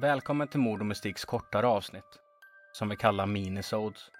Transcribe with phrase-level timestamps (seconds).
[0.00, 2.18] Välkommen till Mord och Mystiks kortare avsnitt,
[2.72, 4.10] som vi kallar minisodes.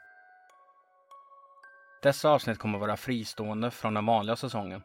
[2.03, 4.83] Dessa avsnitt kommer vara fristående från den vanliga säsongen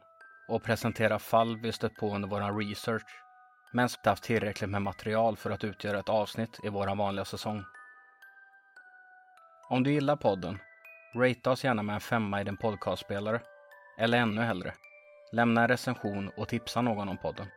[0.47, 3.23] och presentera fall vi stött på under vår research,
[3.71, 7.25] men som inte haft tillräckligt med material för att utgöra ett avsnitt i vår vanliga
[7.25, 7.63] säsong.
[9.69, 10.59] Om du gillar podden,
[11.15, 13.41] rate oss gärna med en femma i din podcastspelare,
[13.97, 14.73] eller ännu hellre,
[15.31, 17.47] lämna en recension och tipsa någon om podden.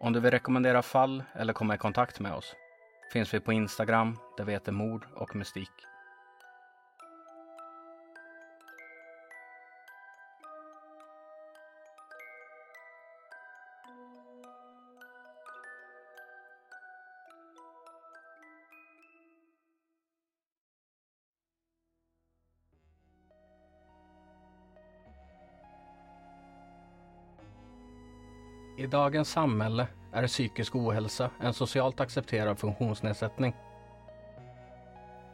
[0.00, 2.56] Om du vill rekommendera fall eller komma i kontakt med oss
[3.12, 5.70] finns vi på Instagram där vi heter Mord och Mystik.
[28.78, 33.56] I dagens samhälle är psykisk ohälsa en socialt accepterad funktionsnedsättning.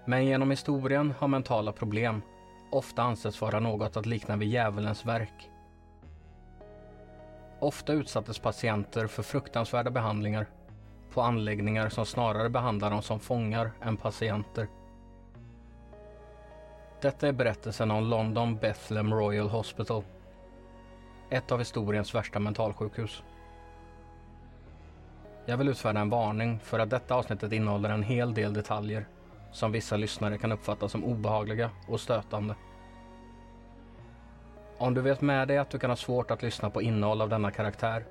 [0.05, 2.23] Men genom historien har mentala problem
[2.71, 5.51] ofta ansetts vara något att likna vid djävulens verk.
[7.61, 10.47] Ofta utsattes patienter för fruktansvärda behandlingar
[11.13, 14.69] på anläggningar som snarare behandlar dem som fångar än patienter.
[17.01, 20.05] Detta är berättelsen om London Bethlehem Royal Hospital.
[21.31, 23.23] Ett av historiens värsta mentalsjukhus.
[25.47, 29.07] Jag vill utfärda en varning för att detta avsnittet innehåller en hel del detaljer
[29.53, 32.55] som vissa lyssnare kan uppfatta som obehagliga och stötande.
[34.79, 37.29] Om du vet med dig att du kan ha svårt att lyssna på innehåll av
[37.29, 38.05] denna karaktär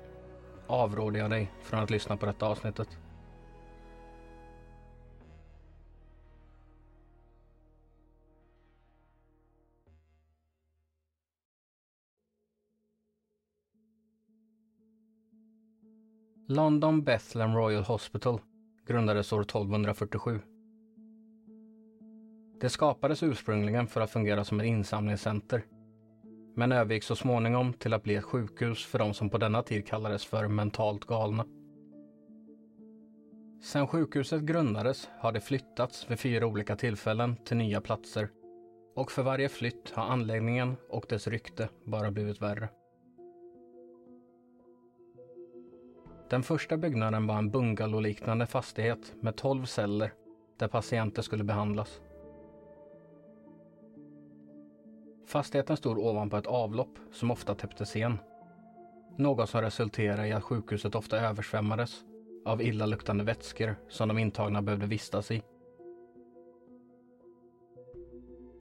[0.66, 2.88] avråder jag dig från att lyssna på detta avsnittet.
[16.54, 18.40] London Bethlehem Royal Hospital
[18.86, 20.40] grundades år 1247.
[22.60, 25.64] Det skapades ursprungligen för att fungera som ett insamlingscenter
[26.54, 29.86] men övergick så småningom till att bli ett sjukhus för de som på denna tid
[29.86, 31.44] kallades för mentalt galna.
[33.62, 38.28] Sedan sjukhuset grundades har det flyttats vid fyra olika tillfällen till nya platser
[38.96, 42.68] och för varje flytt har anläggningen och dess rykte bara blivit värre.
[46.30, 50.12] Den första byggnaden var en bungalowliknande fastighet med 12 celler
[50.56, 52.00] där patienter skulle behandlas.
[55.26, 58.18] Fastigheten stod ovanpå ett avlopp som ofta täpptes igen.
[59.16, 62.04] Något som resulterade i att sjukhuset ofta översvämmades
[62.44, 65.42] av illaluktande vätskor som de intagna behövde vistas i.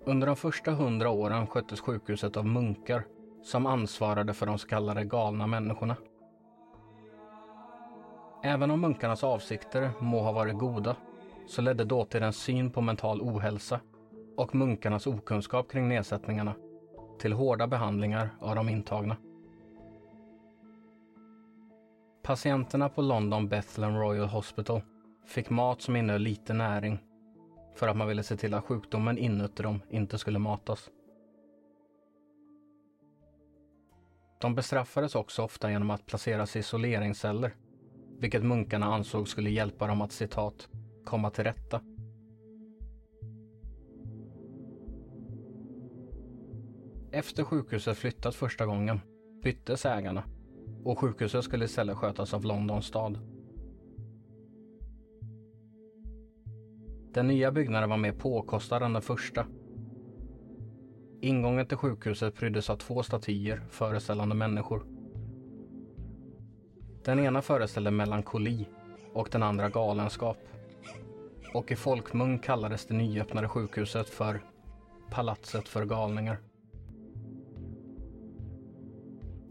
[0.06, 3.04] Under de första hundra åren sköttes sjukhuset av munkar
[3.44, 5.96] som ansvarade för de så kallade galna människorna.
[8.46, 10.96] Även om munkarnas avsikter må ha varit goda
[11.48, 13.80] så ledde dåtidens syn på mental ohälsa
[14.38, 16.56] och munkarnas okunskap kring nedsättningarna
[17.20, 19.18] till hårda behandlingar av de intagna.
[22.24, 24.82] Patienterna på London Bethlehem Royal Hospital
[25.26, 27.00] fick mat som innehöll lite näring
[27.76, 30.90] för att man ville se till att sjukdomen inuti dem inte skulle matas.
[34.42, 37.56] De bestraffades också ofta genom att placeras i isoleringsceller
[38.24, 40.70] vilket munkarna ansåg skulle hjälpa dem att citat
[41.06, 41.82] komma till rätta.
[47.12, 49.00] Efter sjukhuset flyttat första gången
[49.44, 50.24] byttes ägarna
[50.84, 53.20] och sjukhuset skulle istället skötas av Londons stad.
[57.14, 59.46] Den nya byggnaden var mer påkostad än den första.
[61.22, 64.93] Ingången till sjukhuset pryddes av två statyer föreställande människor.
[67.06, 68.68] Den ena föreställde melankoli
[69.14, 70.38] och den andra galenskap.
[71.54, 74.42] Och i folkmun kallades det nyöppnade sjukhuset för
[75.12, 76.38] Palatset för galningar.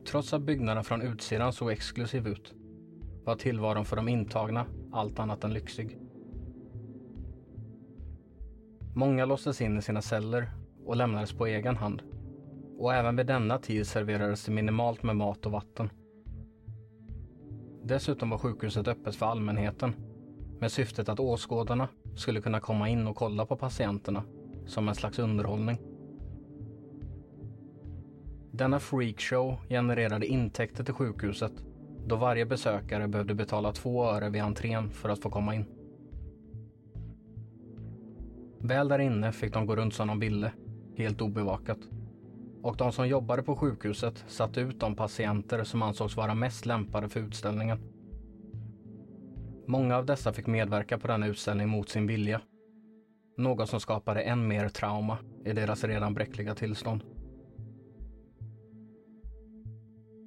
[0.06, 2.54] Trots att byggnaden från utsidan såg exklusiv ut
[3.25, 5.98] var tillvaron för de intagna allt annat än lyxig.
[8.94, 10.50] Många låstes in i sina celler
[10.84, 12.02] och lämnades på egen hand.
[12.78, 15.90] Och även vid denna tid serverades det minimalt med mat och vatten.
[17.84, 19.94] Dessutom var sjukhuset öppet för allmänheten
[20.61, 24.23] med syftet att åskådarna skulle kunna komma in och kolla på patienterna
[24.67, 25.79] som en slags underhållning.
[28.50, 31.52] Denna freakshow genererade intäkter till sjukhuset
[32.06, 35.64] då varje besökare behövde betala två öre vid entrén för att få komma in.
[38.58, 40.52] Väl där inne fick de gå runt som de ville,
[40.96, 41.79] helt obevakat.
[42.62, 47.09] Och de som jobbade på sjukhuset satte ut de patienter som ansågs vara mest lämpade
[47.09, 47.79] för utställningen.
[49.67, 52.41] Många av dessa fick medverka på denna utställning mot sin vilja.
[53.37, 57.03] Något som skapade än mer trauma i deras redan bräckliga tillstånd.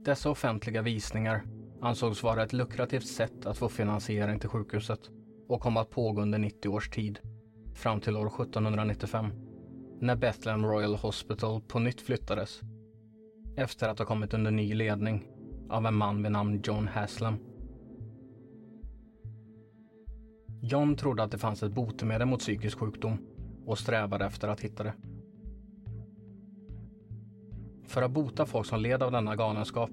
[0.06, 1.44] Dessa offentliga visningar
[1.82, 5.00] ansågs vara ett lukrativt sätt att få finansiering till sjukhuset
[5.48, 7.20] och kom att pågå under 90 års tid,
[7.76, 9.32] fram till år 1795,
[10.00, 12.62] när Bethlehem Royal Hospital på nytt flyttades,
[13.56, 15.28] efter att ha kommit under ny ledning
[15.70, 17.40] av en man vid namn John Haslam.
[20.62, 23.18] John trodde att det fanns ett botemedel mot psykisk sjukdom
[23.66, 24.94] och strävade efter att hitta det.
[27.84, 29.90] För att bota folk som led av denna galenskap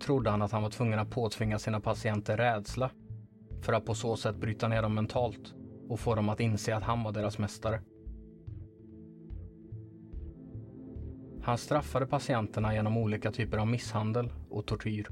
[0.00, 2.90] trodde han att han var tvungen att påtvinga sina patienter rädsla
[3.60, 5.54] för att på så sätt bryta ner dem mentalt
[5.88, 7.80] och få dem att inse att han var deras mästare.
[11.44, 15.08] Han straffade patienterna genom olika typer av misshandel och tortyr.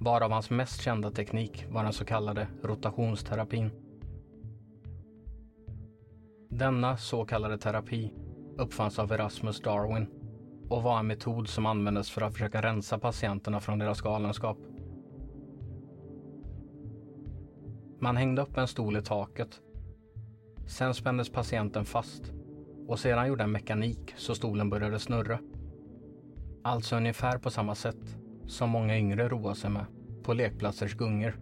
[0.00, 3.70] Varav hans mest kända teknik var den så kallade rotationsterapin.
[6.50, 8.12] Denna så kallade terapi
[8.56, 10.06] uppfanns av Erasmus Darwin
[10.68, 14.58] och var en metod som användes för att försöka rensa patienterna från deras galenskap.
[18.00, 19.60] Man hängde upp en stol i taket.
[20.66, 22.32] Sen spändes patienten fast
[22.88, 25.38] och sedan gjorde en mekanik så stolen började snurra.
[26.62, 29.86] Alltså ungefär på samma sätt som många yngre roar sig med
[30.22, 31.36] på lekplatsers gungor.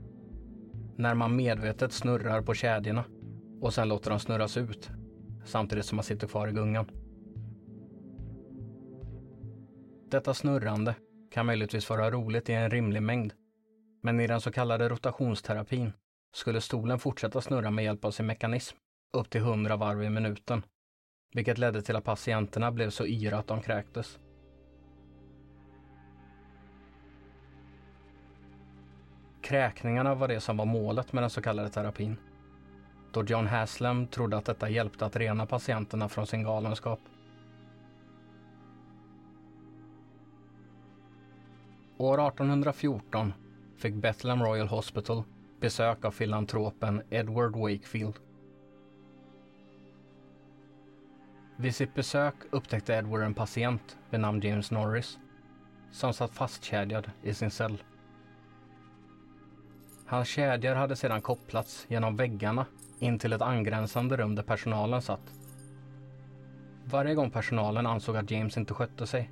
[0.97, 3.05] När man medvetet snurrar på kedjorna
[3.61, 4.91] och sen låter dem snurras ut
[5.45, 6.91] samtidigt som man sitter kvar i gungan.
[10.11, 10.95] Detta snurrande
[11.31, 13.33] kan möjligtvis vara roligt i en rimlig mängd.
[14.03, 15.93] Men i den så kallade rotationsterapin
[16.35, 18.77] skulle stolen fortsätta snurra med hjälp av sin mekanism
[19.13, 20.63] upp till 100 varv i minuten.
[21.37, 24.19] Vilket ledde till att patienterna blev så yra att de kräktes.
[29.41, 32.17] Kräkningarna var det som var målet med den så kallade terapin.
[33.13, 37.01] Då John Haslam trodde att detta hjälpte att rena patienterna från sin galenskap.
[41.99, 43.33] År 1814
[43.77, 45.23] fick Bethlehem Royal Hospital
[45.61, 48.26] besök av filantropen Edward Wakefield.
[51.59, 55.19] Vid sitt besök upptäckte Edward en patient vid namn James Norris
[55.91, 57.83] som satt fastkedjad i sin cell.
[60.07, 62.67] Hans kedjor hade sedan kopplats genom väggarna
[62.99, 65.33] in till ett angränsande rum där personalen satt.
[66.85, 69.31] Varje gång personalen ansåg att James inte skötte sig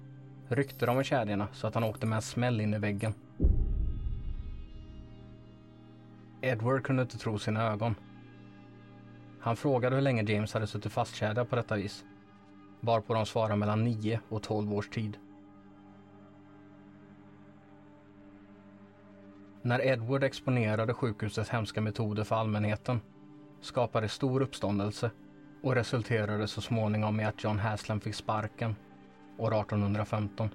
[0.49, 3.15] ryckte de i kedjorna så att han åkte med en smäll in i väggen.
[6.41, 7.95] Edward kunde inte tro sina ögon.
[9.41, 12.05] Han frågade hur länge James hade suttit fastkedjad på detta vis.
[12.85, 15.19] Varpå de svarar mellan 9 och 12 års tid.
[19.63, 23.01] När Edward exponerade sjukhusets hemska metoder för allmänheten
[23.61, 25.11] skapade stor uppståndelse
[25.63, 28.77] och resulterade så småningom i att John Haslam fick sparken
[29.39, 30.49] år 1815.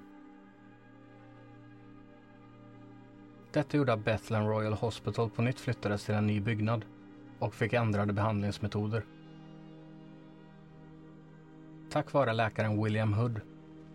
[3.52, 6.84] Detta gjorde att Bethlehem Royal Hospital på nytt flyttades till en ny byggnad
[7.38, 9.04] och fick ändrade behandlingsmetoder.
[11.90, 13.40] Tack vare läkaren William Hood,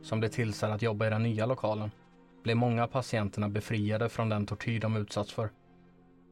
[0.02, 1.92] som blev tillsatt att jobba i den nya lokalen,
[2.44, 5.50] blev många av patienterna befriade från den tortyr de utsatts för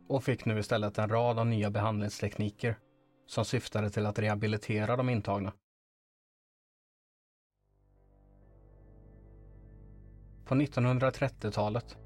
[0.08, 2.78] och fick nu istället en rad av nya behandlingstekniker
[3.28, 5.54] som syftade till att rehabilitera de intagna.
[10.46, 11.98] På 1930-talet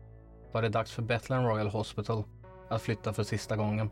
[0.52, 2.24] var det dags för Bethlehem Royal Hospital
[2.70, 3.90] att flytta för sista gången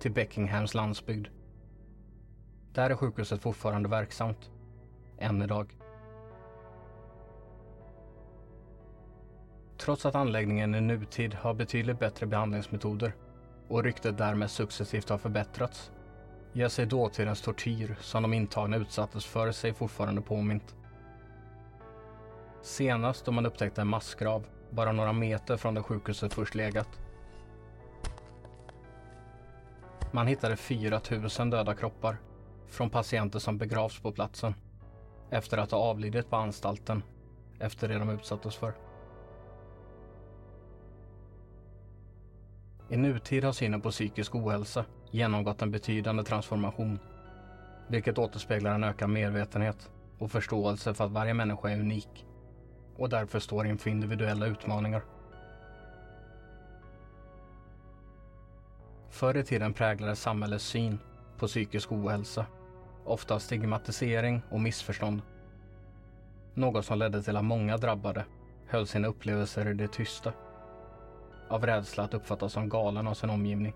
[0.00, 1.28] till Beckinghams landsbygd.
[2.72, 4.50] Där är sjukhuset fortfarande verksamt,
[5.18, 5.76] än idag.
[9.78, 13.12] Trots att anläggningen i nutid har betydligt bättre behandlingsmetoder
[13.68, 15.90] och ryktet därmed successivt har förbättrats
[16.52, 20.74] ger sig dåtidens tortyr som de intagna utsattes för sig fortfarande påmint.
[22.62, 26.88] Senast då man upptäckte en massgrav bara några meter från där sjukhuset först legat.
[30.12, 31.00] Man hittade 4
[31.38, 32.16] 000 döda kroppar
[32.68, 34.54] från patienter som begravs på platsen
[35.30, 37.02] efter att ha avlidit på anstalten
[37.58, 38.74] efter det de utsattes för.
[42.88, 46.98] I nutid har synen på psykisk ohälsa genomgått en betydande transformation,
[47.88, 52.26] vilket återspeglar en ökad medvetenhet och förståelse för att varje människa är unik
[52.96, 55.02] och därför står inför individuella utmaningar.
[59.10, 60.98] Förr i tiden präglades samhällets syn
[61.38, 62.46] på psykisk ohälsa
[63.06, 65.22] ofta av stigmatisering och missförstånd.
[66.54, 68.24] Något som ledde till att många drabbade
[68.66, 70.32] höll sina upplevelser i det tysta.
[71.48, 73.74] Av rädsla att uppfattas som galen av sin omgivning.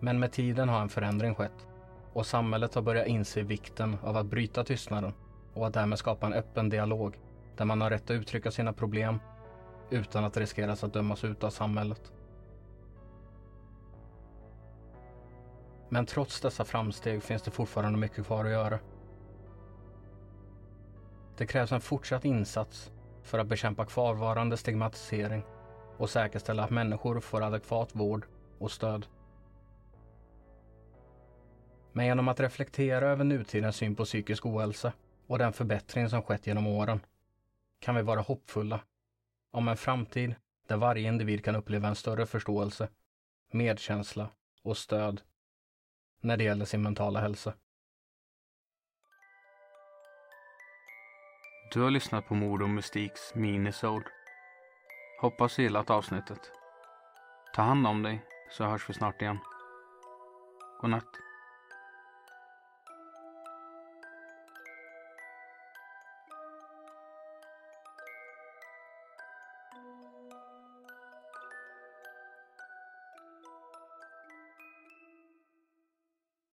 [0.00, 1.66] Men med tiden har en förändring skett
[2.12, 5.12] och samhället har börjat inse vikten av att bryta tystnaden
[5.54, 7.18] och att därmed skapa en öppen dialog
[7.56, 9.20] där man har rätt att uttrycka sina problem
[9.90, 12.12] utan att riskeras att dömas ut av samhället.
[15.92, 18.78] Men trots dessa framsteg finns det fortfarande mycket kvar att göra.
[21.36, 22.92] Det krävs en fortsatt insats
[23.22, 25.42] för att bekämpa kvarvarande stigmatisering
[25.96, 28.26] och säkerställa att människor får adekvat vård
[28.58, 29.06] och stöd.
[31.92, 34.92] Men genom att reflektera över nutidens syn på psykisk ohälsa
[35.26, 37.00] och den förbättring som skett genom åren
[37.80, 38.80] kan vi vara hoppfulla
[39.50, 40.34] om en framtid
[40.66, 42.88] där varje individ kan uppleva en större förståelse,
[43.52, 44.28] medkänsla
[44.62, 45.20] och stöd
[46.20, 47.54] när det gäller sin mentala hälsa.
[51.72, 54.06] Du har lyssnat på Mord och Mystiks minisode.
[55.20, 56.52] Hoppas du gillat avsnittet.
[57.54, 59.38] Ta hand om dig så hörs vi snart igen.
[60.80, 61.29] Godnatt.